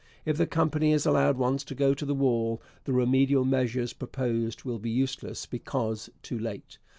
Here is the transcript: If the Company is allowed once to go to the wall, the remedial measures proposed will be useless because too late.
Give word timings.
If 0.25 0.35
the 0.35 0.47
Company 0.47 0.93
is 0.93 1.05
allowed 1.05 1.37
once 1.37 1.63
to 1.63 1.75
go 1.75 1.93
to 1.93 2.05
the 2.07 2.15
wall, 2.15 2.59
the 2.85 2.91
remedial 2.91 3.45
measures 3.45 3.93
proposed 3.93 4.63
will 4.63 4.79
be 4.79 4.89
useless 4.89 5.45
because 5.45 6.09
too 6.23 6.39
late. 6.39 6.79